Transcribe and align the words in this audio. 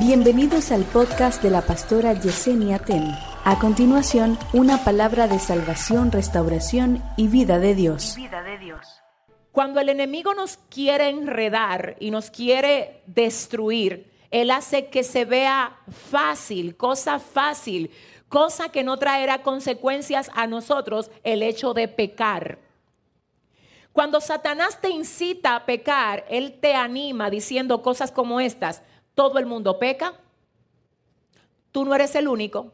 Bienvenidos 0.00 0.72
al 0.72 0.84
podcast 0.84 1.42
de 1.42 1.50
la 1.50 1.60
pastora 1.60 2.14
Yesenia 2.14 2.78
Ten. 2.78 3.04
A 3.44 3.58
continuación, 3.58 4.38
una 4.54 4.82
palabra 4.82 5.28
de 5.28 5.38
salvación, 5.38 6.10
restauración 6.10 7.02
y 7.18 7.28
vida 7.28 7.58
de 7.58 7.74
Dios. 7.74 8.14
Vida 8.16 8.42
de 8.42 8.56
Dios. 8.56 9.02
Cuando 9.52 9.78
el 9.78 9.90
enemigo 9.90 10.32
nos 10.32 10.56
quiere 10.56 11.10
enredar 11.10 11.96
y 12.00 12.10
nos 12.10 12.30
quiere 12.30 13.02
destruir, 13.08 14.10
él 14.30 14.50
hace 14.50 14.86
que 14.86 15.02
se 15.02 15.26
vea 15.26 15.76
fácil, 15.90 16.78
cosa 16.78 17.18
fácil, 17.18 17.90
cosa 18.30 18.70
que 18.70 18.82
no 18.82 18.96
traerá 18.96 19.42
consecuencias 19.42 20.30
a 20.34 20.46
nosotros, 20.46 21.10
el 21.24 21.42
hecho 21.42 21.74
de 21.74 21.88
pecar. 21.88 22.58
Cuando 23.92 24.22
Satanás 24.22 24.80
te 24.80 24.88
incita 24.88 25.56
a 25.56 25.66
pecar, 25.66 26.24
él 26.30 26.58
te 26.58 26.74
anima 26.74 27.28
diciendo 27.28 27.82
cosas 27.82 28.10
como 28.10 28.40
estas 28.40 28.82
todo 29.14 29.38
el 29.38 29.46
mundo 29.46 29.78
peca. 29.78 30.14
Tú 31.72 31.84
no 31.84 31.94
eres 31.94 32.14
el 32.14 32.28
único. 32.28 32.72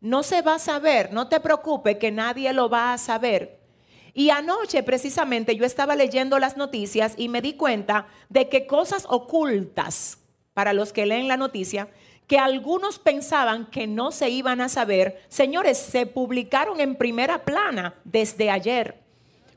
No 0.00 0.22
se 0.22 0.42
va 0.42 0.56
a 0.56 0.58
saber, 0.58 1.12
no 1.12 1.28
te 1.28 1.40
preocupes 1.40 1.96
que 1.96 2.12
nadie 2.12 2.52
lo 2.52 2.68
va 2.68 2.92
a 2.92 2.98
saber. 2.98 3.58
Y 4.12 4.30
anoche 4.30 4.82
precisamente 4.82 5.56
yo 5.56 5.64
estaba 5.64 5.96
leyendo 5.96 6.38
las 6.38 6.56
noticias 6.56 7.14
y 7.16 7.28
me 7.28 7.42
di 7.42 7.54
cuenta 7.54 8.06
de 8.28 8.48
que 8.48 8.66
cosas 8.66 9.06
ocultas, 9.08 10.18
para 10.52 10.72
los 10.72 10.92
que 10.92 11.06
leen 11.06 11.26
la 11.26 11.36
noticia, 11.36 11.88
que 12.26 12.38
algunos 12.38 12.98
pensaban 12.98 13.66
que 13.66 13.86
no 13.86 14.12
se 14.12 14.30
iban 14.30 14.60
a 14.60 14.68
saber, 14.68 15.22
señores, 15.28 15.78
se 15.78 16.06
publicaron 16.06 16.80
en 16.80 16.94
primera 16.96 17.44
plana 17.44 17.94
desde 18.04 18.50
ayer, 18.50 19.00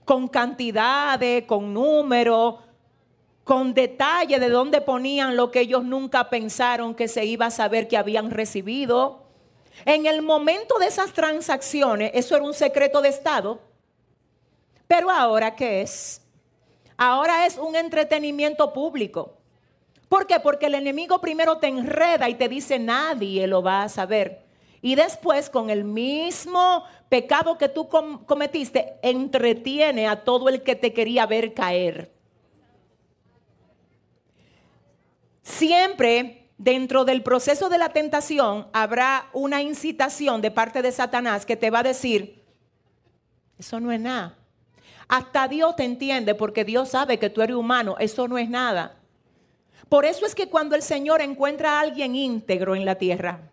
con 0.05 0.27
cantidades, 0.27 1.43
con 1.43 1.73
número, 1.73 2.59
con 3.47 3.73
detalle 3.73 4.41
de 4.41 4.49
dónde 4.49 4.81
ponían 4.81 5.37
lo 5.37 5.51
que 5.51 5.61
ellos 5.61 5.85
nunca 5.85 6.29
pensaron 6.29 6.93
que 6.93 7.07
se 7.07 7.23
iba 7.23 7.45
a 7.45 7.51
saber 7.51 7.87
que 7.87 7.95
habían 7.95 8.29
recibido. 8.29 9.23
En 9.85 10.05
el 10.05 10.21
momento 10.21 10.77
de 10.79 10.87
esas 10.87 11.13
transacciones, 11.13 12.11
eso 12.13 12.35
era 12.35 12.43
un 12.43 12.53
secreto 12.53 13.01
de 13.01 13.07
Estado. 13.07 13.61
Pero 14.85 15.09
ahora, 15.09 15.55
¿qué 15.55 15.81
es? 15.81 16.21
Ahora 16.97 17.45
es 17.45 17.57
un 17.57 17.77
entretenimiento 17.77 18.73
público. 18.73 19.37
¿Por 20.09 20.27
qué? 20.27 20.41
Porque 20.41 20.65
el 20.65 20.75
enemigo 20.75 21.21
primero 21.21 21.57
te 21.57 21.67
enreda 21.67 22.27
y 22.27 22.35
te 22.35 22.49
dice 22.49 22.79
nadie 22.79 23.47
lo 23.47 23.63
va 23.63 23.83
a 23.83 23.89
saber. 23.89 24.41
Y 24.81 24.95
después, 24.95 25.49
con 25.49 25.69
el 25.69 25.85
mismo 25.85 26.83
pecado 27.07 27.57
que 27.57 27.69
tú 27.69 27.87
cometiste, 27.87 28.95
entretiene 29.01 30.05
a 30.05 30.25
todo 30.25 30.49
el 30.49 30.63
que 30.63 30.75
te 30.75 30.91
quería 30.91 31.25
ver 31.25 31.53
caer. 31.53 32.16
Siempre 35.57 36.51
dentro 36.59 37.03
del 37.03 37.23
proceso 37.23 37.67
de 37.67 37.79
la 37.79 37.89
tentación 37.89 38.67
habrá 38.73 39.27
una 39.33 39.59
incitación 39.63 40.39
de 40.39 40.51
parte 40.51 40.83
de 40.83 40.91
Satanás 40.91 41.47
que 41.47 41.57
te 41.57 41.71
va 41.71 41.79
a 41.79 41.83
decir, 41.83 42.43
eso 43.57 43.79
no 43.79 43.91
es 43.91 43.99
nada. 43.99 44.37
Hasta 45.07 45.47
Dios 45.47 45.75
te 45.75 45.83
entiende 45.83 46.35
porque 46.35 46.63
Dios 46.63 46.89
sabe 46.89 47.17
que 47.17 47.31
tú 47.31 47.41
eres 47.41 47.55
humano, 47.55 47.95
eso 47.97 48.27
no 48.27 48.37
es 48.37 48.49
nada. 48.51 48.97
Por 49.89 50.05
eso 50.05 50.27
es 50.27 50.35
que 50.35 50.47
cuando 50.47 50.75
el 50.75 50.83
Señor 50.83 51.21
encuentra 51.21 51.71
a 51.71 51.79
alguien 51.79 52.15
íntegro 52.15 52.75
en 52.75 52.85
la 52.85 52.95
tierra, 52.95 53.49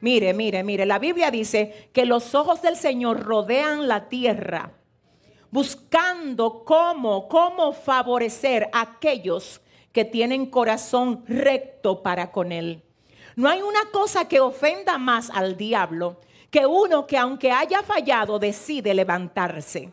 mire, 0.00 0.32
mire, 0.34 0.62
mire, 0.62 0.86
la 0.86 1.00
Biblia 1.00 1.32
dice 1.32 1.90
que 1.92 2.06
los 2.06 2.36
ojos 2.36 2.62
del 2.62 2.76
Señor 2.76 3.24
rodean 3.24 3.88
la 3.88 4.08
tierra 4.08 4.70
buscando 5.50 6.62
cómo, 6.64 7.26
cómo 7.26 7.72
favorecer 7.72 8.68
a 8.72 8.82
aquellos 8.82 9.62
que 9.98 10.04
tienen 10.04 10.46
corazón 10.46 11.24
recto 11.26 12.04
para 12.04 12.30
con 12.30 12.52
Él. 12.52 12.84
No 13.34 13.48
hay 13.48 13.62
una 13.62 13.80
cosa 13.90 14.28
que 14.28 14.38
ofenda 14.38 14.96
más 14.96 15.28
al 15.28 15.56
diablo 15.56 16.20
que 16.52 16.64
uno 16.66 17.04
que 17.04 17.18
aunque 17.18 17.50
haya 17.50 17.82
fallado 17.82 18.38
decide 18.38 18.94
levantarse. 18.94 19.90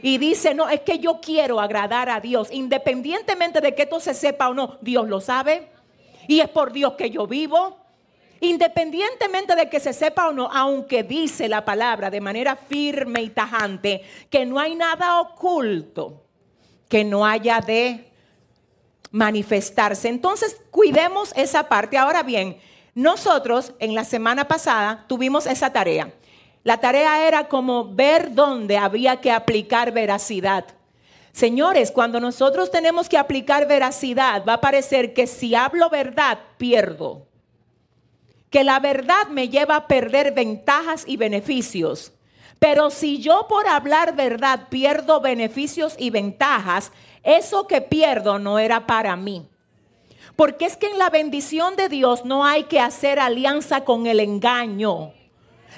Y 0.00 0.18
dice, 0.18 0.54
no, 0.54 0.68
es 0.68 0.82
que 0.82 1.00
yo 1.00 1.18
quiero 1.20 1.58
agradar 1.58 2.08
a 2.08 2.20
Dios, 2.20 2.50
independientemente 2.52 3.60
de 3.60 3.74
que 3.74 3.82
esto 3.82 3.98
se 3.98 4.14
sepa 4.14 4.48
o 4.48 4.54
no, 4.54 4.78
Dios 4.80 5.08
lo 5.08 5.20
sabe. 5.20 5.70
Y 6.28 6.38
es 6.38 6.48
por 6.50 6.70
Dios 6.70 6.92
que 6.92 7.10
yo 7.10 7.26
vivo. 7.26 7.78
Independientemente 8.38 9.56
de 9.56 9.68
que 9.68 9.80
se 9.80 9.92
sepa 9.92 10.28
o 10.28 10.32
no, 10.32 10.48
aunque 10.52 11.02
dice 11.02 11.48
la 11.48 11.64
palabra 11.64 12.10
de 12.10 12.20
manera 12.20 12.54
firme 12.54 13.22
y 13.22 13.30
tajante 13.30 14.02
que 14.30 14.46
no 14.46 14.60
hay 14.60 14.76
nada 14.76 15.20
oculto 15.20 16.22
que 16.88 17.02
no 17.02 17.26
haya 17.26 17.60
de 17.60 18.07
manifestarse. 19.10 20.08
Entonces, 20.08 20.60
cuidemos 20.70 21.32
esa 21.36 21.68
parte. 21.68 21.98
Ahora 21.98 22.22
bien, 22.22 22.58
nosotros 22.94 23.72
en 23.78 23.94
la 23.94 24.04
semana 24.04 24.48
pasada 24.48 25.04
tuvimos 25.08 25.46
esa 25.46 25.72
tarea. 25.72 26.12
La 26.64 26.78
tarea 26.78 27.26
era 27.26 27.48
como 27.48 27.94
ver 27.94 28.34
dónde 28.34 28.76
había 28.76 29.20
que 29.20 29.30
aplicar 29.30 29.92
veracidad. 29.92 30.64
Señores, 31.32 31.92
cuando 31.92 32.18
nosotros 32.18 32.70
tenemos 32.70 33.08
que 33.08 33.16
aplicar 33.16 33.68
veracidad, 33.68 34.44
va 34.44 34.54
a 34.54 34.60
parecer 34.60 35.14
que 35.14 35.26
si 35.26 35.54
hablo 35.54 35.88
verdad, 35.88 36.38
pierdo. 36.56 37.26
Que 38.50 38.64
la 38.64 38.80
verdad 38.80 39.28
me 39.30 39.48
lleva 39.48 39.76
a 39.76 39.86
perder 39.86 40.32
ventajas 40.32 41.04
y 41.06 41.16
beneficios. 41.16 42.12
Pero 42.58 42.90
si 42.90 43.18
yo 43.18 43.46
por 43.48 43.68
hablar 43.68 44.16
verdad 44.16 44.68
pierdo 44.68 45.20
beneficios 45.20 45.94
y 45.96 46.10
ventajas, 46.10 46.90
eso 47.28 47.66
que 47.66 47.82
pierdo 47.82 48.38
no 48.38 48.58
era 48.58 48.86
para 48.86 49.14
mí. 49.14 49.46
Porque 50.34 50.64
es 50.64 50.76
que 50.76 50.86
en 50.86 50.98
la 50.98 51.10
bendición 51.10 51.76
de 51.76 51.88
Dios 51.88 52.24
no 52.24 52.44
hay 52.44 52.64
que 52.64 52.80
hacer 52.80 53.18
alianza 53.18 53.84
con 53.84 54.06
el 54.06 54.20
engaño. 54.20 55.12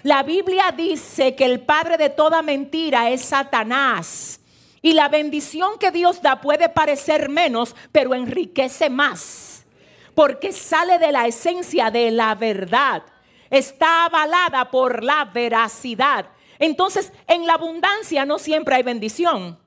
La 0.03 0.23
Biblia 0.23 0.73
dice 0.77 1.35
que 1.35 1.45
el 1.45 1.61
padre 1.61 1.97
de 1.97 2.11
toda 2.11 2.43
mentira 2.43 3.11
es 3.11 3.23
Satanás. 3.23 4.41
Y 4.81 4.93
la 4.93 5.09
bendición 5.09 5.79
que 5.79 5.91
Dios 5.91 6.23
da 6.23 6.41
puede 6.41 6.69
parecer 6.69 7.29
menos, 7.29 7.75
pero 7.91 8.15
enriquece 8.15 8.89
más. 8.89 9.67
Porque 10.15 10.53
sale 10.53 10.99
de 10.99 11.11
la 11.11 11.27
esencia 11.27 11.91
de 11.91 12.11
la 12.11 12.35
verdad. 12.35 13.03
Está 13.51 14.05
avalada 14.05 14.71
por 14.71 15.03
la 15.03 15.25
veracidad. 15.25 16.27
Entonces, 16.59 17.13
en 17.27 17.47
la 17.47 17.55
abundancia 17.55 18.25
no 18.25 18.39
siempre 18.39 18.77
hay 18.77 18.83
bendición. 18.83 19.59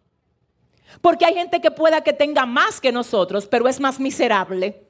Porque 1.01 1.25
hay 1.25 1.33
gente 1.33 1.61
que 1.61 1.71
pueda 1.71 2.01
que 2.01 2.13
tenga 2.13 2.45
más 2.45 2.79
que 2.79 2.91
nosotros, 2.91 3.47
pero 3.47 3.67
es 3.67 3.79
más 3.79 3.99
miserable. 3.99 4.87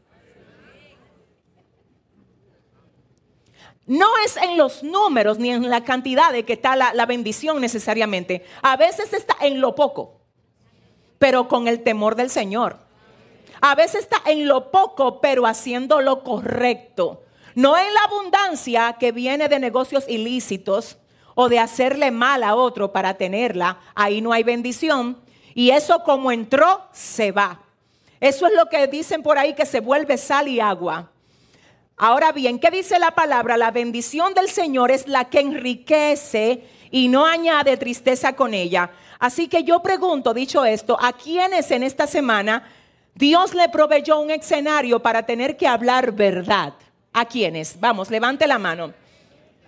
No 3.86 4.08
es 4.26 4.38
en 4.38 4.58
los 4.58 4.82
números 4.82 5.40
ni 5.40 5.52
en 5.52 5.70
la 5.70 5.84
cantidad 5.84 6.32
de 6.32 6.46
que 6.46 6.54
está 6.54 6.76
la, 6.76 6.94
la, 6.94 7.06
bendición 7.06 7.60
necesariamente. 7.60 8.46
A 8.62 8.78
veces 8.78 9.12
está 9.12 9.36
en 9.42 9.60
lo 9.60 9.76
poco, 9.76 10.22
pero 11.20 11.50
con 11.50 11.68
el 11.68 11.84
temor 11.84 12.16
del 12.16 12.30
Señor. 12.30 12.78
A 13.60 13.76
veces 13.76 14.02
está 14.02 14.22
en 14.26 14.48
lo 14.48 14.72
poco, 14.72 15.20
pero 15.20 15.46
haciendo 15.46 16.02
lo 16.02 16.24
correcto. 16.24 17.24
No 17.56 17.78
en 17.78 17.94
la 17.94 18.02
abundancia 18.02 18.96
que 19.00 19.12
viene 19.12 19.48
de 19.48 19.60
negocios 19.60 20.06
ilícitos 20.08 20.98
o 21.36 21.50
de 21.50 21.60
hacerle 21.60 22.12
mal 22.12 22.44
a 22.44 22.56
otro 22.56 22.92
para 22.92 23.16
tenerla. 23.16 23.80
Ahí 23.96 24.22
no 24.22 24.34
hay 24.34 24.44
bendición. 24.44 25.22
Y 25.54 25.72
eso 25.72 26.04
como 26.04 26.32
entró, 26.32 26.88
se 26.92 27.32
va. 27.32 27.60
Eso 28.20 28.48
es 28.48 28.54
lo 28.54 28.68
que 28.68 28.88
dicen 28.88 29.22
por 29.22 29.38
ahí 29.38 29.54
que 29.54 29.66
se 29.66 29.80
vuelve 29.80 30.18
sal 30.18 30.48
y 30.48 30.60
agua. 30.60 31.12
Ahora 31.98 32.32
bien, 32.32 32.60
¿qué 32.60 32.72
dice 32.72 32.98
la 32.98 33.12
palabra? 33.12 33.58
La 33.58 33.72
bendición 33.72 34.34
del 34.34 34.50
Señor 34.50 34.92
es 34.92 35.08
la 35.08 35.26
que 35.26 35.40
enriquece 35.40 36.64
y 36.90 37.08
no 37.08 37.26
añade 37.26 37.78
tristeza 37.78 38.36
con 38.36 38.54
ella. 38.54 38.92
Así 39.20 39.48
que 39.48 39.64
yo 39.64 39.82
pregunto, 39.82 40.34
dicho 40.34 40.66
esto, 40.66 40.98
¿a 41.00 41.14
quiénes 41.14 41.70
en 41.72 41.84
esta 41.84 42.08
semana 42.08 42.68
Dios 43.16 43.54
le 43.54 43.70
proveyó 43.70 44.20
un 44.20 44.32
escenario 44.32 45.02
para 45.02 45.24
tener 45.24 45.56
que 45.56 45.68
hablar 45.68 46.12
verdad? 46.12 46.74
¿A 47.14 47.26
quiénes? 47.26 47.80
Vamos, 47.80 48.10
levante 48.10 48.48
la 48.48 48.58
mano. 48.58 48.94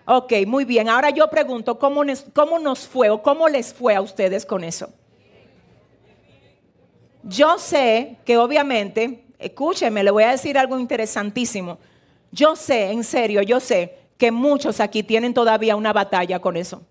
Ok, 0.06 0.34
muy 0.48 0.66
bien. 0.66 0.90
Ahora 0.90 1.10
yo 1.10 1.30
pregunto, 1.30 1.78
¿cómo 1.78 2.04
nos, 2.04 2.26
cómo 2.34 2.58
nos 2.60 2.88
fue 2.88 3.10
o 3.10 3.22
cómo 3.22 3.48
les 3.48 3.74
fue 3.74 3.96
a 3.96 4.02
ustedes 4.02 4.46
con 4.46 4.64
eso? 4.64 4.90
Yo 7.28 7.58
sé 7.58 8.20
que 8.24 8.38
obviamente, 8.38 9.26
escúcheme, 9.40 10.04
le 10.04 10.12
voy 10.12 10.24
a 10.24 10.30
decir 10.30 10.60
algo 10.60 10.78
interesantísimo. 10.78 11.80
Yo 12.32 12.56
sé, 12.56 12.92
en 12.92 13.04
serio, 13.04 13.42
yo 13.42 13.60
sé 13.60 13.98
que 14.18 14.32
muchos 14.32 14.80
aquí 14.80 15.02
tienen 15.02 15.34
todavía 15.34 15.76
una 15.76 15.92
batalla 15.92 16.40
con 16.40 16.56
eso. 16.56 16.84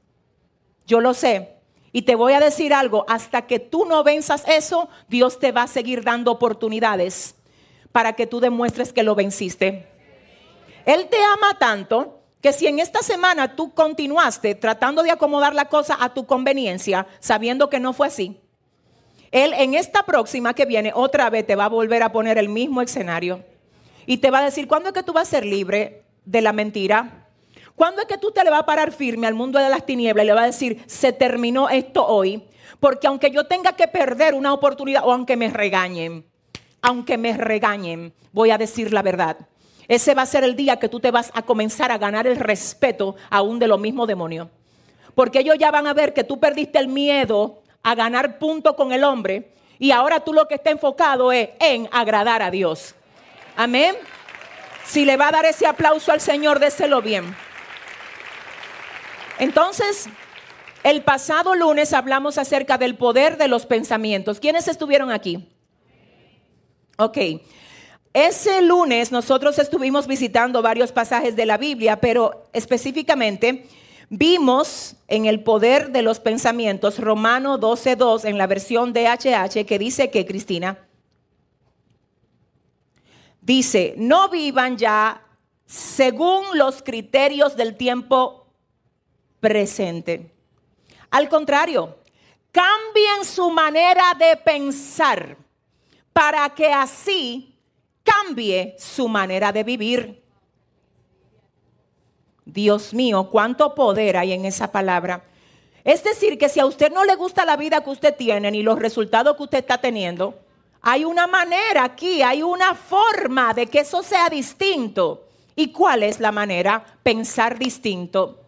Yo 0.88 1.00
lo 1.00 1.14
sé. 1.14 1.50
Y 1.92 2.02
te 2.02 2.16
voy 2.16 2.32
a 2.32 2.40
decir 2.40 2.74
algo, 2.74 3.04
hasta 3.08 3.46
que 3.46 3.60
tú 3.60 3.84
no 3.84 4.02
venzas 4.02 4.42
eso, 4.48 4.88
Dios 5.08 5.38
te 5.38 5.52
va 5.52 5.62
a 5.62 5.68
seguir 5.68 6.02
dando 6.02 6.32
oportunidades 6.32 7.36
para 7.92 8.14
que 8.14 8.26
tú 8.26 8.40
demuestres 8.40 8.92
que 8.92 9.04
lo 9.04 9.14
venciste. 9.14 9.86
Él 10.84 11.06
te 11.08 11.22
ama 11.22 11.56
tanto 11.60 12.22
que 12.40 12.52
si 12.52 12.66
en 12.66 12.80
esta 12.80 13.02
semana 13.02 13.54
tú 13.54 13.72
continuaste 13.72 14.56
tratando 14.56 15.04
de 15.04 15.12
acomodar 15.12 15.54
la 15.54 15.68
cosa 15.68 15.96
a 16.00 16.12
tu 16.12 16.26
conveniencia, 16.26 17.06
sabiendo 17.20 17.70
que 17.70 17.78
no 17.78 17.92
fue 17.92 18.08
así, 18.08 18.40
él 19.34 19.52
en 19.52 19.74
esta 19.74 20.04
próxima 20.04 20.54
que 20.54 20.64
viene 20.64 20.92
otra 20.94 21.28
vez 21.28 21.44
te 21.44 21.56
va 21.56 21.64
a 21.64 21.68
volver 21.68 22.04
a 22.04 22.12
poner 22.12 22.38
el 22.38 22.48
mismo 22.48 22.80
escenario. 22.80 23.42
y 24.06 24.18
te 24.18 24.30
va 24.30 24.38
a 24.38 24.44
decir, 24.44 24.68
¿cuándo 24.68 24.90
es 24.90 24.92
que 24.94 25.02
tú 25.02 25.12
vas 25.12 25.26
a 25.26 25.30
ser 25.32 25.44
libre 25.44 26.04
de 26.24 26.40
la 26.40 26.52
mentira? 26.52 27.26
¿Cuándo 27.74 28.00
es 28.02 28.06
que 28.06 28.18
tú 28.18 28.30
te 28.30 28.44
le 28.44 28.50
vas 28.50 28.60
a 28.60 28.66
parar 28.66 28.92
firme 28.92 29.26
al 29.26 29.34
mundo 29.34 29.58
de 29.58 29.68
las 29.68 29.84
tinieblas 29.84 30.24
y 30.24 30.26
le 30.28 30.34
vas 30.34 30.42
a 30.44 30.46
decir, 30.46 30.84
se 30.86 31.12
terminó 31.12 31.68
esto 31.68 32.06
hoy? 32.06 32.44
Porque 32.78 33.08
aunque 33.08 33.32
yo 33.32 33.44
tenga 33.46 33.72
que 33.72 33.88
perder 33.88 34.34
una 34.34 34.52
oportunidad 34.52 35.02
o 35.04 35.12
aunque 35.12 35.36
me 35.36 35.50
regañen, 35.50 36.24
aunque 36.80 37.18
me 37.18 37.36
regañen, 37.36 38.14
voy 38.30 38.52
a 38.52 38.58
decir 38.58 38.92
la 38.92 39.02
verdad. 39.02 39.36
Ese 39.88 40.14
va 40.14 40.22
a 40.22 40.26
ser 40.26 40.44
el 40.44 40.54
día 40.54 40.78
que 40.78 40.88
tú 40.88 41.00
te 41.00 41.10
vas 41.10 41.32
a 41.34 41.42
comenzar 41.42 41.90
a 41.90 41.98
ganar 41.98 42.28
el 42.28 42.36
respeto 42.36 43.16
aún 43.30 43.58
de 43.58 43.66
los 43.66 43.80
mismos 43.80 44.06
demonios. 44.06 44.46
Porque 45.16 45.40
ellos 45.40 45.56
ya 45.58 45.72
van 45.72 45.88
a 45.88 45.94
ver 45.94 46.14
que 46.14 46.22
tú 46.22 46.38
perdiste 46.38 46.78
el 46.78 46.86
miedo 46.86 47.63
a 47.84 47.94
ganar 47.94 48.38
punto 48.38 48.74
con 48.74 48.90
el 48.90 49.04
hombre 49.04 49.52
y 49.78 49.92
ahora 49.92 50.20
tú 50.20 50.32
lo 50.32 50.48
que 50.48 50.54
está 50.56 50.70
enfocado 50.70 51.30
es 51.30 51.50
en 51.60 51.88
agradar 51.92 52.42
a 52.42 52.50
Dios. 52.50 52.94
Amén. 53.56 53.94
Si 54.84 55.04
le 55.04 55.16
va 55.16 55.28
a 55.28 55.32
dar 55.32 55.44
ese 55.44 55.66
aplauso 55.66 56.10
al 56.10 56.20
Señor, 56.20 56.58
déselo 56.58 57.02
bien. 57.02 57.36
Entonces, 59.38 60.08
el 60.82 61.02
pasado 61.02 61.54
lunes 61.54 61.92
hablamos 61.92 62.38
acerca 62.38 62.78
del 62.78 62.96
poder 62.96 63.36
de 63.36 63.48
los 63.48 63.66
pensamientos. 63.66 64.40
¿Quiénes 64.40 64.68
estuvieron 64.68 65.10
aquí? 65.10 65.48
Ok. 66.96 67.18
Ese 68.12 68.62
lunes 68.62 69.10
nosotros 69.10 69.58
estuvimos 69.58 70.06
visitando 70.06 70.62
varios 70.62 70.92
pasajes 70.92 71.34
de 71.34 71.46
la 71.46 71.58
Biblia, 71.58 72.00
pero 72.00 72.48
específicamente 72.52 73.66
vimos 74.08 74.96
en 75.08 75.26
el 75.26 75.42
poder 75.42 75.90
de 75.90 76.02
los 76.02 76.20
pensamientos 76.20 76.98
Romano 76.98 77.58
12.2 77.58 78.24
en 78.24 78.38
la 78.38 78.46
versión 78.46 78.92
de 78.92 79.06
HH 79.06 79.66
que 79.66 79.78
dice 79.78 80.10
que, 80.10 80.26
Cristina, 80.26 80.78
dice, 83.40 83.94
no 83.96 84.28
vivan 84.28 84.76
ya 84.76 85.22
según 85.66 86.58
los 86.58 86.82
criterios 86.82 87.56
del 87.56 87.76
tiempo 87.76 88.46
presente. 89.40 90.30
Al 91.10 91.28
contrario, 91.28 91.98
cambien 92.50 93.24
su 93.24 93.50
manera 93.50 94.14
de 94.18 94.36
pensar 94.36 95.36
para 96.12 96.48
que 96.54 96.72
así 96.72 97.58
cambie 98.02 98.76
su 98.78 99.08
manera 99.08 99.52
de 99.52 99.64
vivir. 99.64 100.23
Dios 102.44 102.92
mío, 102.94 103.28
cuánto 103.30 103.74
poder 103.74 104.16
hay 104.16 104.32
en 104.32 104.44
esa 104.44 104.70
palabra. 104.70 105.24
Es 105.84 106.02
decir, 106.02 106.38
que 106.38 106.48
si 106.48 106.60
a 106.60 106.66
usted 106.66 106.92
no 106.92 107.04
le 107.04 107.14
gusta 107.14 107.44
la 107.44 107.56
vida 107.56 107.82
que 107.82 107.90
usted 107.90 108.14
tiene 108.16 108.50
ni 108.50 108.62
los 108.62 108.78
resultados 108.78 109.36
que 109.36 109.42
usted 109.42 109.58
está 109.58 109.78
teniendo, 109.78 110.38
hay 110.80 111.04
una 111.04 111.26
manera 111.26 111.84
aquí, 111.84 112.22
hay 112.22 112.42
una 112.42 112.74
forma 112.74 113.54
de 113.54 113.66
que 113.66 113.80
eso 113.80 114.02
sea 114.02 114.28
distinto. 114.28 115.24
¿Y 115.56 115.72
cuál 115.72 116.02
es 116.02 116.20
la 116.20 116.32
manera? 116.32 116.84
Pensar 117.02 117.58
distinto. 117.58 118.40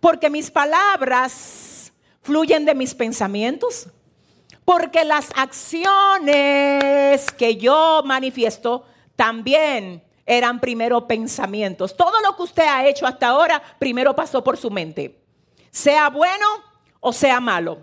Porque 0.00 0.30
mis 0.30 0.50
palabras 0.50 1.92
fluyen 2.22 2.64
de 2.64 2.74
mis 2.74 2.94
pensamientos. 2.94 3.88
Porque 4.64 5.04
las 5.04 5.30
acciones 5.34 7.30
que 7.32 7.56
yo 7.56 8.02
manifiesto 8.04 8.84
también 9.16 10.02
eran 10.36 10.60
primero 10.60 11.06
pensamientos. 11.06 11.96
Todo 11.96 12.20
lo 12.20 12.36
que 12.36 12.42
usted 12.42 12.64
ha 12.64 12.86
hecho 12.86 13.06
hasta 13.06 13.28
ahora 13.28 13.62
primero 13.78 14.14
pasó 14.14 14.42
por 14.42 14.56
su 14.56 14.70
mente, 14.70 15.20
sea 15.70 16.10
bueno 16.10 16.46
o 17.00 17.12
sea 17.12 17.40
malo. 17.40 17.78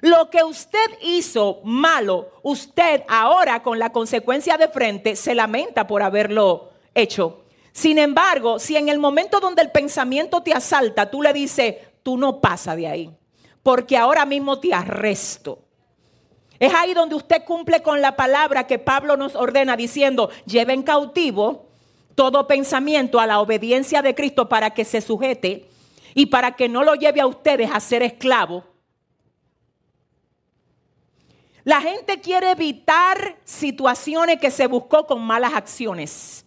Lo 0.00 0.30
que 0.30 0.44
usted 0.44 0.98
hizo 1.02 1.60
malo, 1.64 2.30
usted 2.42 3.02
ahora 3.08 3.62
con 3.62 3.78
la 3.78 3.90
consecuencia 3.90 4.56
de 4.56 4.68
frente 4.68 5.16
se 5.16 5.34
lamenta 5.34 5.86
por 5.86 6.02
haberlo 6.02 6.70
hecho. 6.94 7.44
Sin 7.72 7.98
embargo, 7.98 8.58
si 8.58 8.76
en 8.76 8.88
el 8.88 8.98
momento 8.98 9.40
donde 9.40 9.62
el 9.62 9.70
pensamiento 9.70 10.42
te 10.42 10.52
asalta, 10.52 11.10
tú 11.10 11.22
le 11.22 11.32
dices, 11.32 11.76
tú 12.02 12.16
no 12.16 12.40
pasa 12.40 12.76
de 12.76 12.86
ahí, 12.86 13.16
porque 13.62 13.96
ahora 13.96 14.24
mismo 14.24 14.60
te 14.60 14.72
arresto. 14.72 15.64
Es 16.58 16.74
ahí 16.74 16.92
donde 16.94 17.14
usted 17.14 17.44
cumple 17.44 17.82
con 17.82 18.00
la 18.00 18.16
palabra 18.16 18.66
que 18.66 18.78
Pablo 18.78 19.16
nos 19.16 19.36
ordena 19.36 19.76
diciendo, 19.76 20.30
lleven 20.44 20.82
cautivo 20.82 21.67
todo 22.18 22.48
pensamiento 22.48 23.20
a 23.20 23.28
la 23.28 23.38
obediencia 23.38 24.02
de 24.02 24.12
Cristo 24.12 24.48
para 24.48 24.70
que 24.70 24.84
se 24.84 25.00
sujete 25.00 25.68
y 26.14 26.26
para 26.26 26.56
que 26.56 26.68
no 26.68 26.82
lo 26.82 26.96
lleve 26.96 27.20
a 27.20 27.28
ustedes 27.28 27.70
a 27.72 27.78
ser 27.78 28.02
esclavo. 28.02 28.64
La 31.62 31.80
gente 31.80 32.20
quiere 32.20 32.50
evitar 32.50 33.36
situaciones 33.44 34.40
que 34.40 34.50
se 34.50 34.66
buscó 34.66 35.06
con 35.06 35.22
malas 35.22 35.54
acciones. 35.54 36.44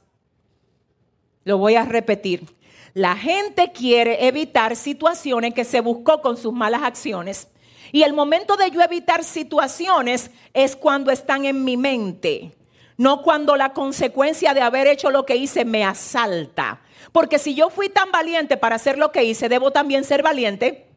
Lo 1.46 1.58
voy 1.58 1.76
a 1.76 1.86
repetir. 1.86 2.54
La 2.94 3.16
gente 3.16 3.72
quiere 3.72 4.28
evitar 4.28 4.76
situaciones 4.76 5.54
que 5.54 5.64
se 5.64 5.80
buscó 5.80 6.22
con 6.22 6.36
sus 6.36 6.52
malas 6.52 6.84
acciones. 6.84 7.48
Y 7.94 8.04
el 8.04 8.12
momento 8.12 8.58
de 8.58 8.72
yo 8.72 8.82
evitar 8.82 9.24
situaciones 9.24 10.32
es 10.54 10.76
cuando 10.76 11.12
están 11.12 11.46
en 11.46 11.64
mi 11.64 11.78
mente, 11.78 12.52
no 12.98 13.22
cuando 13.22 13.56
la 13.56 13.74
consecuencia 13.74 14.54
de 14.54 14.62
haber 14.62 14.88
hecho 14.88 15.12
lo 15.12 15.26
que 15.26 15.36
hice 15.36 15.66
me 15.66 15.84
asalta. 15.84 16.82
Porque 17.12 17.40
si 17.40 17.56
yo 17.56 17.70
fui 17.70 17.90
tan 17.90 18.12
valiente 18.12 18.58
para 18.58 18.76
hacer 18.76 18.98
lo 18.98 19.12
que 19.12 19.24
hice, 19.24 19.50
debo 19.50 19.72
también 19.72 20.04
ser 20.04 20.24
valiente 20.24 20.88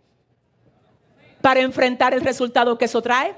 para 1.41 1.61
enfrentar 1.61 2.15
el 2.15 2.21
resultado 2.21 2.79
que 2.79 2.87
eso 2.87 3.03
trae. 3.03 3.35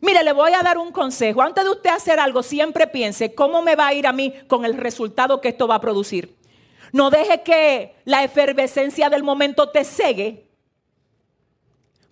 Mire, 0.00 0.24
le 0.24 0.32
voy 0.32 0.52
a 0.52 0.62
dar 0.62 0.78
un 0.78 0.92
consejo. 0.92 1.42
Antes 1.42 1.64
de 1.64 1.70
usted 1.70 1.90
hacer 1.90 2.18
algo, 2.18 2.42
siempre 2.42 2.86
piense 2.86 3.34
cómo 3.34 3.62
me 3.62 3.76
va 3.76 3.88
a 3.88 3.94
ir 3.94 4.06
a 4.06 4.12
mí 4.12 4.34
con 4.48 4.64
el 4.64 4.76
resultado 4.76 5.40
que 5.40 5.48
esto 5.48 5.68
va 5.68 5.76
a 5.76 5.80
producir. 5.80 6.36
No 6.92 7.10
deje 7.10 7.42
que 7.42 7.94
la 8.04 8.24
efervescencia 8.24 9.08
del 9.08 9.22
momento 9.22 9.68
te 9.70 9.84
cegue 9.84 10.52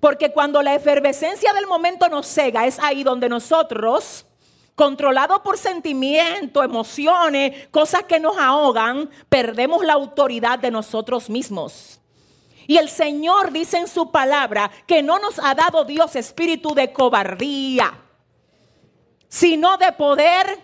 porque 0.01 0.33
cuando 0.33 0.63
la 0.63 0.75
efervescencia 0.75 1.53
del 1.53 1.67
momento 1.67 2.09
nos 2.09 2.27
cega, 2.27 2.67
es 2.67 2.79
ahí 2.81 3.05
donde 3.05 3.29
nosotros, 3.29 4.27
controlados 4.81 5.41
por 5.41 5.59
sentimientos, 5.59 6.65
emociones, 6.65 7.69
cosas 7.69 8.05
que 8.05 8.19
nos 8.19 8.39
ahogan, 8.39 9.11
perdemos 9.29 9.85
la 9.85 9.93
autoridad 9.93 10.59
de 10.59 10.71
nosotros 10.71 11.29
mismos. 11.29 12.01
Y 12.67 12.79
el 12.79 12.89
Señor 12.89 13.53
dice 13.53 13.77
en 13.77 13.89
su 13.89 14.11
palabra 14.11 14.71
que 14.87 15.03
no 15.03 15.19
nos 15.19 15.39
ha 15.39 15.55
dado 15.55 15.85
Dios 15.85 16.17
espíritu 16.17 16.75
de 16.75 16.95
cobardía, 16.95 17.93
sino 19.29 19.77
de 19.77 19.93
poder, 19.93 20.59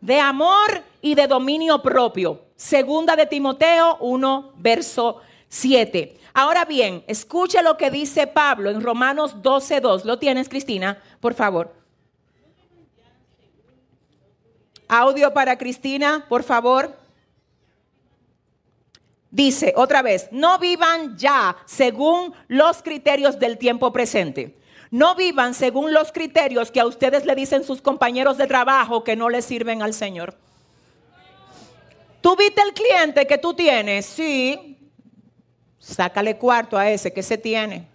de 0.00 0.20
amor 0.20 0.84
y 1.02 1.16
de 1.16 1.26
dominio 1.26 1.82
propio. 1.82 2.42
Segunda 2.54 3.16
de 3.16 3.26
Timoteo 3.26 3.96
1, 3.98 4.52
verso 4.54 5.20
7. 5.48 6.16
Ahora 6.32 6.64
bien, 6.64 7.02
escuche 7.08 7.60
lo 7.64 7.76
que 7.76 7.90
dice 7.90 8.28
Pablo 8.28 8.70
en 8.70 8.80
Romanos 8.82 9.34
12.2. 9.42 10.04
¿Lo 10.04 10.20
tienes, 10.20 10.48
Cristina? 10.48 11.02
Por 11.18 11.34
favor. 11.34 11.77
Audio 14.88 15.32
para 15.32 15.58
Cristina, 15.58 16.24
por 16.28 16.42
favor. 16.42 16.96
Dice 19.30 19.74
otra 19.76 20.00
vez, 20.00 20.28
no 20.32 20.58
vivan 20.58 21.16
ya 21.18 21.56
según 21.66 22.32
los 22.48 22.82
criterios 22.82 23.38
del 23.38 23.58
tiempo 23.58 23.92
presente. 23.92 24.56
No 24.90 25.14
vivan 25.14 25.52
según 25.52 25.92
los 25.92 26.10
criterios 26.12 26.70
que 26.70 26.80
a 26.80 26.86
ustedes 26.86 27.26
le 27.26 27.34
dicen 27.34 27.62
sus 27.62 27.82
compañeros 27.82 28.38
de 28.38 28.46
trabajo 28.46 29.04
que 29.04 29.16
no 29.16 29.28
le 29.28 29.42
sirven 29.42 29.82
al 29.82 29.92
Señor. 29.92 30.34
¿Tú 32.22 32.34
viste 32.36 32.62
el 32.62 32.72
cliente 32.72 33.26
que 33.26 33.36
tú 33.36 33.52
tienes? 33.52 34.06
Sí, 34.06 34.78
Sácale 35.78 36.36
cuarto 36.36 36.76
a 36.76 36.90
ese 36.90 37.12
que 37.12 37.22
se 37.22 37.38
tiene. 37.38 37.86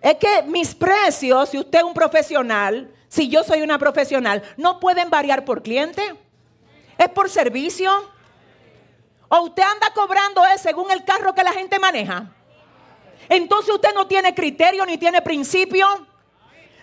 Es 0.00 0.14
que 0.16 0.42
mis 0.42 0.74
precios, 0.74 1.50
si 1.50 1.58
usted 1.58 1.78
es 1.78 1.84
un 1.84 1.94
profesional, 1.94 2.90
si 3.08 3.28
yo 3.28 3.44
soy 3.44 3.62
una 3.62 3.78
profesional, 3.78 4.42
no 4.56 4.80
pueden 4.80 5.10
variar 5.10 5.44
por 5.44 5.62
cliente. 5.62 6.02
Es 6.98 7.08
por 7.10 7.28
servicio. 7.28 7.90
O 9.28 9.40
usted 9.40 9.62
anda 9.62 9.92
cobrando 9.94 10.44
es 10.46 10.60
según 10.60 10.90
el 10.90 11.04
carro 11.04 11.34
que 11.34 11.42
la 11.42 11.52
gente 11.52 11.78
maneja. 11.78 12.32
Entonces 13.28 13.74
usted 13.74 13.94
no 13.94 14.06
tiene 14.06 14.34
criterio 14.34 14.86
ni 14.86 14.98
tiene 14.98 15.22
principio. 15.22 15.86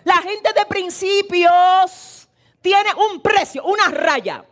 La 0.03 0.17
gente 0.17 0.51
de 0.53 0.65
principios 0.65 2.27
tiene 2.61 2.89
un 3.11 3.21
precio, 3.21 3.63
una 3.63 3.87
raya, 3.87 4.43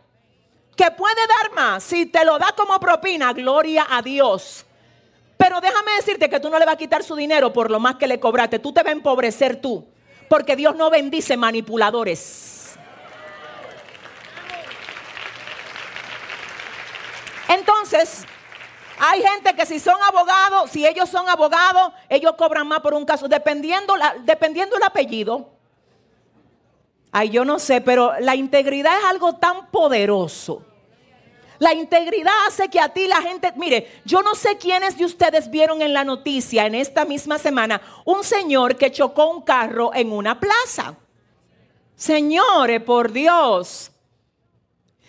que 0.74 0.90
puede 0.90 1.26
dar 1.26 1.52
más. 1.52 1.82
Si 1.82 2.06
te 2.06 2.24
lo 2.24 2.38
da 2.38 2.54
como 2.56 2.78
propina, 2.80 3.32
gloria 3.32 3.86
a 3.90 4.00
Dios. 4.00 4.64
Pero 5.36 5.60
déjame 5.60 5.92
decirte 5.92 6.30
que 6.30 6.40
tú 6.40 6.48
no 6.48 6.58
le 6.58 6.64
vas 6.64 6.74
a 6.74 6.78
quitar 6.78 7.02
su 7.02 7.14
dinero 7.14 7.52
por 7.52 7.70
lo 7.70 7.78
más 7.80 7.96
que 7.96 8.06
le 8.06 8.18
cobraste. 8.18 8.58
Tú 8.58 8.72
te 8.72 8.82
vas 8.82 8.90
a 8.90 8.92
empobrecer 8.92 9.60
tú. 9.60 9.91
Porque 10.28 10.56
Dios 10.56 10.76
no 10.76 10.90
bendice 10.90 11.36
manipuladores. 11.36 12.76
Entonces, 17.48 18.24
hay 18.98 19.22
gente 19.22 19.54
que 19.54 19.66
si 19.66 19.78
son 19.78 20.00
abogados, 20.02 20.70
si 20.70 20.86
ellos 20.86 21.08
son 21.08 21.28
abogados, 21.28 21.92
ellos 22.08 22.34
cobran 22.36 22.66
más 22.66 22.80
por 22.80 22.94
un 22.94 23.04
caso, 23.04 23.28
dependiendo, 23.28 23.96
la, 23.96 24.14
dependiendo 24.24 24.76
el 24.76 24.82
apellido. 24.82 25.50
Ay, 27.10 27.28
yo 27.28 27.44
no 27.44 27.58
sé, 27.58 27.80
pero 27.80 28.14
la 28.20 28.34
integridad 28.36 28.98
es 28.98 29.04
algo 29.04 29.34
tan 29.34 29.70
poderoso. 29.70 30.64
La 31.62 31.72
integridad 31.72 32.32
hace 32.48 32.68
que 32.68 32.80
a 32.80 32.88
ti 32.88 33.06
la 33.06 33.22
gente, 33.22 33.52
mire, 33.54 34.00
yo 34.04 34.20
no 34.20 34.34
sé 34.34 34.58
quiénes 34.58 34.98
de 34.98 35.04
ustedes 35.04 35.48
vieron 35.48 35.80
en 35.80 35.92
la 35.92 36.02
noticia 36.02 36.66
en 36.66 36.74
esta 36.74 37.04
misma 37.04 37.38
semana 37.38 37.80
un 38.04 38.24
señor 38.24 38.74
que 38.74 38.90
chocó 38.90 39.30
un 39.30 39.42
carro 39.42 39.94
en 39.94 40.10
una 40.10 40.40
plaza. 40.40 40.96
Señores, 41.94 42.82
por 42.82 43.12
Dios. 43.12 43.92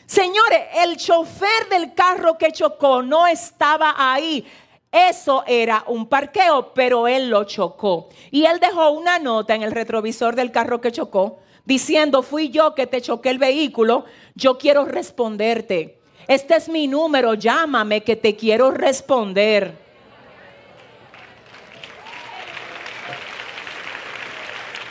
Señores, 0.06 0.60
el 0.76 0.96
chofer 0.98 1.70
del 1.72 1.96
carro 1.96 2.38
que 2.38 2.52
chocó 2.52 3.02
no 3.02 3.26
estaba 3.26 3.96
ahí. 3.98 4.46
Eso 4.92 5.44
era 5.48 5.84
un 5.88 6.08
parqueo, 6.08 6.72
pero 6.76 7.08
él 7.08 7.32
lo 7.32 7.46
chocó. 7.46 8.10
Y 8.30 8.46
él 8.46 8.60
dejó 8.60 8.92
una 8.92 9.18
nota 9.18 9.56
en 9.56 9.64
el 9.64 9.72
retrovisor 9.72 10.36
del 10.36 10.52
carro 10.52 10.82
que 10.82 10.92
chocó, 10.92 11.40
diciendo, 11.66 12.22
fui 12.22 12.50
yo 12.50 12.76
que 12.76 12.86
te 12.86 13.02
choqué 13.02 13.32
el 13.32 13.40
vehículo, 13.40 14.06
yo 14.36 14.60
quiero 14.60 14.86
responderte. 14.86 16.03
Este 16.28 16.56
es 16.56 16.70
mi 16.70 16.88
número, 16.88 17.34
llámame 17.34 18.02
que 18.02 18.16
te 18.16 18.36
quiero 18.36 18.72
responder. 18.72 19.74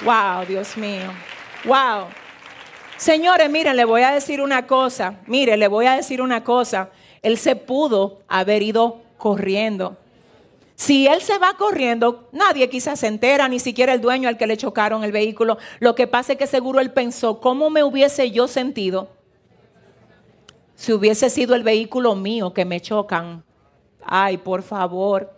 Wow, 0.04 0.44
Dios 0.46 0.76
mío. 0.76 1.12
Wow. 1.64 2.06
Señores, 2.96 3.48
miren, 3.48 3.76
le 3.76 3.84
voy 3.84 4.02
a 4.02 4.12
decir 4.12 4.40
una 4.40 4.66
cosa. 4.66 5.14
Mire, 5.26 5.56
le 5.56 5.68
voy 5.68 5.86
a 5.86 5.94
decir 5.94 6.20
una 6.20 6.44
cosa. 6.44 6.90
Él 7.22 7.38
se 7.38 7.56
pudo 7.56 8.20
haber 8.28 8.62
ido 8.62 9.00
corriendo. 9.16 9.96
Si 10.74 11.06
él 11.06 11.22
se 11.22 11.38
va 11.38 11.54
corriendo, 11.56 12.28
nadie 12.32 12.68
quizás 12.68 13.00
se 13.00 13.06
entera, 13.06 13.48
ni 13.48 13.60
siquiera 13.60 13.92
el 13.92 14.00
dueño 14.00 14.28
al 14.28 14.36
que 14.36 14.48
le 14.48 14.56
chocaron 14.56 15.04
el 15.04 15.12
vehículo. 15.12 15.58
Lo 15.78 15.94
que 15.94 16.08
pasa 16.08 16.32
es 16.32 16.38
que 16.38 16.48
seguro 16.48 16.80
él 16.80 16.90
pensó, 16.90 17.40
¿cómo 17.40 17.70
me 17.70 17.84
hubiese 17.84 18.32
yo 18.32 18.48
sentido 18.48 19.08
si 20.82 20.92
hubiese 20.92 21.30
sido 21.30 21.54
el 21.54 21.62
vehículo 21.62 22.16
mío 22.16 22.52
que 22.52 22.64
me 22.64 22.80
chocan? 22.80 23.44
Ay, 24.04 24.36
por 24.36 24.64
favor. 24.64 25.32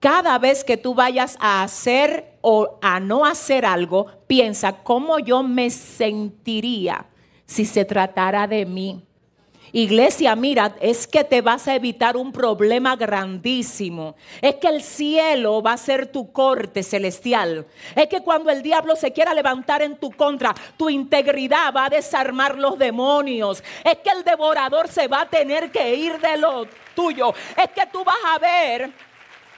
Cada 0.00 0.36
vez 0.40 0.64
que 0.64 0.76
tú 0.76 0.96
vayas 0.96 1.36
a 1.38 1.62
hacer 1.62 2.36
o 2.40 2.76
a 2.82 2.98
no 2.98 3.24
hacer 3.24 3.64
algo, 3.64 4.08
piensa 4.26 4.82
cómo 4.82 5.20
yo 5.20 5.44
me 5.44 5.70
sentiría 5.70 7.06
si 7.46 7.66
se 7.66 7.84
tratara 7.84 8.48
de 8.48 8.66
mí. 8.66 9.06
Iglesia, 9.72 10.34
mira, 10.34 10.74
es 10.80 11.06
que 11.06 11.22
te 11.22 11.42
vas 11.42 11.68
a 11.68 11.74
evitar 11.74 12.16
un 12.16 12.32
problema 12.32 12.96
grandísimo. 12.96 14.16
Es 14.40 14.56
que 14.56 14.68
el 14.68 14.82
cielo 14.82 15.62
va 15.62 15.74
a 15.74 15.76
ser 15.76 16.06
tu 16.06 16.32
corte 16.32 16.82
celestial. 16.82 17.66
Es 17.94 18.08
que 18.08 18.20
cuando 18.20 18.50
el 18.50 18.62
diablo 18.62 18.96
se 18.96 19.12
quiera 19.12 19.32
levantar 19.32 19.82
en 19.82 19.96
tu 19.96 20.10
contra, 20.10 20.54
tu 20.76 20.90
integridad 20.90 21.72
va 21.74 21.86
a 21.86 21.90
desarmar 21.90 22.58
los 22.58 22.78
demonios. 22.78 23.62
Es 23.84 23.98
que 23.98 24.10
el 24.10 24.24
devorador 24.24 24.88
se 24.88 25.06
va 25.06 25.22
a 25.22 25.28
tener 25.28 25.70
que 25.70 25.94
ir 25.94 26.18
de 26.18 26.36
lo 26.36 26.66
tuyo. 26.94 27.32
Es 27.56 27.70
que 27.70 27.86
tú 27.92 28.04
vas 28.04 28.16
a 28.26 28.38
ver 28.38 28.90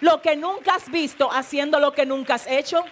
lo 0.00 0.20
que 0.20 0.36
nunca 0.36 0.74
has 0.74 0.90
visto 0.90 1.30
haciendo 1.32 1.78
lo 1.80 1.92
que 1.92 2.04
nunca 2.04 2.34
has 2.34 2.46
hecho. 2.46 2.84